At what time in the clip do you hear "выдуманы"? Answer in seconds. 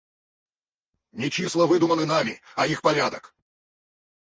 1.73-2.07